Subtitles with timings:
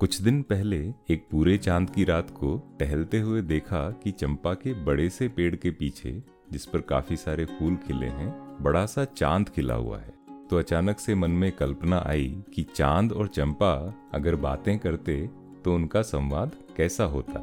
[0.00, 0.76] कुछ दिन पहले
[1.10, 5.56] एक पूरे चाँद की रात को टहलते हुए देखा कि चंपा के बड़े से पेड़
[5.56, 6.22] के पीछे,
[6.52, 10.12] जिस पर काफ़ी सारे फूल खिले हैं, बड़ा सा चाँद खिला हुआ है।
[10.50, 13.72] तो अचानक से मन में कल्पना आई कि चाँद और चंपा
[14.14, 15.26] अगर बातें करते
[15.64, 17.40] तो उनका संवाद कैसा होता?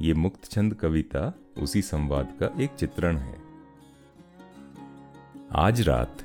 [0.00, 3.38] ये मुक्त छंद कविता उसी संवाद का एक चित्रण है।
[5.52, 6.22] आज रात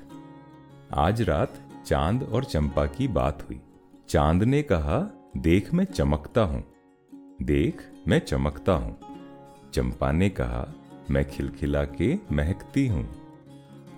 [0.94, 3.60] आज रात चाँद और चंपा की बात हुई।
[4.10, 5.00] चाँद ने कहा
[5.38, 6.64] देख मैं चमकता हूँ।
[7.42, 8.98] देख मैं चमकता हूँ।
[9.74, 10.74] चंपा ने कहा,
[11.12, 13.10] मैं खिलखिला के महकती हूँ।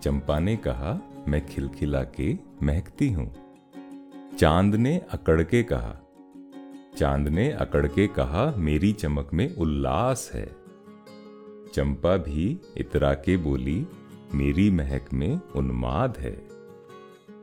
[0.03, 3.33] चंपा ने कहा, मैं खिलखिला के महकती हूँ।
[4.37, 6.07] चाँद ने अकड़ के कहा,
[6.97, 10.55] चाँद ने अकड़ के कहा, मेरी चमक में उल्लास है।
[11.73, 13.87] चंपा भी इतरा के बोली,
[14.33, 16.47] मेरी महक में उन्माद है।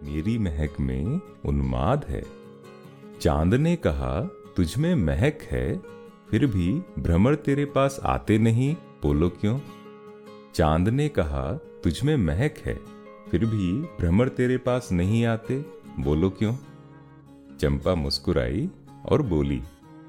[0.03, 2.40] मेरी महक में उन्माद है।
[3.21, 4.23] चाँद ने कहा,
[4.57, 5.81] तुझ में महक है,
[6.31, 9.61] फिर भी भ्रमर तेरे पास आते नहीं, बोलो क्यों?
[10.55, 11.53] चाँद ने कहा,
[11.85, 12.75] तुझ में महक है,
[13.31, 15.65] फिर भी भ्रमर तेरे पास नहीं आते,
[16.01, 16.55] बोलो क्यों?
[17.61, 18.71] चंपा मुस्कुराई
[19.07, 19.63] और बोली,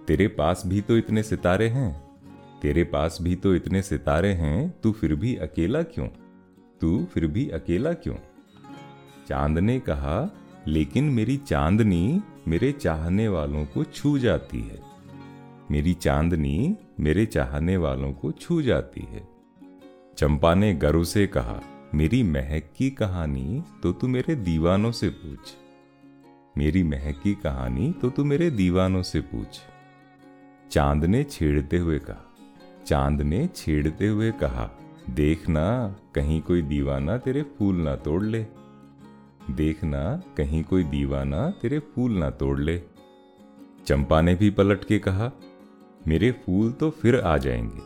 [0.08, 2.20] तेरे पास भी तो इतने सितारे हैं,
[2.62, 6.08] तेरे पास भी तो इतने सितारे हैं, तू फिर भी अकेला क्यों?
[6.82, 8.16] तू फिर भी अकेला क्यों?
[9.28, 10.36] चाँद ने कहा,
[10.68, 14.80] लेकिन मेरी चांदनी मेरे चाहने वालों को छू जाती है।
[15.72, 19.28] मेरी चांदनी मेरे चाहने वालों को छू जाती है।
[20.18, 21.60] चंपा ने गर्व से कहा,
[21.96, 25.54] मेरी महक की कहानी तो तू मेरे दीवानों से पूछ।
[26.58, 29.60] मेरी महक की कहानी तो तू मेरे दीवानों से पूछ।
[30.72, 32.26] चाँद ने छेड़ते हुए कहा,
[32.86, 34.70] चाँद ने छेड़ते हुए कहा
[35.10, 38.46] देखना कहीं कोई दीवाना तेरे फूल ना तोड़ ले।
[39.50, 42.82] देखना, कहीं कोई दीवाना तेरे फूल ना तोड़ ले।
[43.88, 45.32] चंपा ने भी पलट के कहा,
[46.08, 47.82] मेरे फूल तो फिर आ जाएँगे।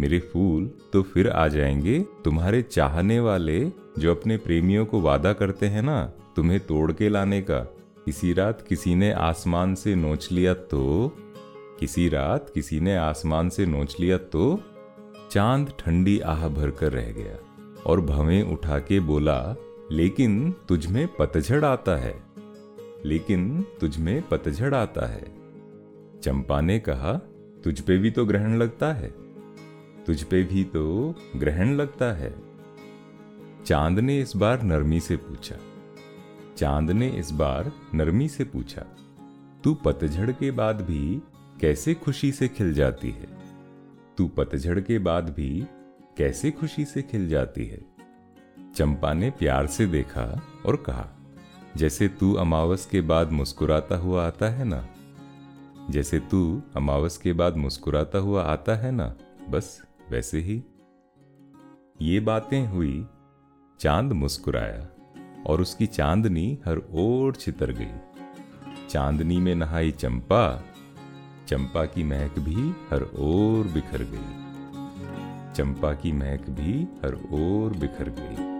[0.00, 5.66] मेरे फूल तो फिर आ जाएँगे। तुम्हारे चाहने वाले जो अपने प्रेमियों को वादा करते
[5.66, 7.58] हैं ना, तुम्हें तोड़ के लाने का।
[8.04, 11.16] किसी रात किसी ने आसमान से नोच लिया तो
[11.80, 14.60] किसी रात किसी ने आसमान से नोच लिया तो
[15.30, 17.36] चाँद ठंडी आह भरकर रह गया
[17.86, 19.56] और भवें उठा के बोला
[19.92, 22.22] लेकिन तुझमें पतझड़ आता है।
[23.04, 25.24] लेकिन तुझमें पतझड़ आता है।
[26.20, 27.12] चंपा ने कहा,
[27.64, 29.14] तुझ पे भी तो ग्रहण लगता है।
[30.06, 32.34] तुझ पे भी तो ग्रहण लगता है।
[33.66, 35.56] चाँद ने इस बार नरमी से पूछा।
[36.56, 38.86] चाँद ने इस बार नरमी से पूछा,
[39.64, 41.22] तू पतझड़ के बाद भी
[41.60, 43.28] कैसे खुशी से खिल जाती है?
[44.18, 45.66] तू पतझड़ के बाद भी
[46.18, 47.91] कैसे खुशी से खिल जाती है?
[48.74, 51.08] चंपा ने प्यार से देखा और कहा,
[51.76, 54.86] जैसे तू अमावस के बाद मुस्कुराता हुआ आता है ना,
[55.90, 59.14] जैसे तू अमावस के बाद मुस्कुराता हुआ आता है ना,
[59.48, 60.62] बस वैसे ही।
[62.02, 63.06] ये बातें हुई,
[63.80, 64.88] चाँद मुस्कुराया
[65.46, 67.90] और उसकी चांदनी हर ओर छितर गई।
[68.88, 70.64] चांदनी में नहाई चंपा
[71.48, 78.08] चंपा की महक भी हर ओर बिखर गई। चंपा की महक भी हर ओर बिखर
[78.08, 78.51] गई।